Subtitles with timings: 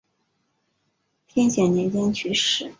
[1.27, 2.67] 天显年间去世。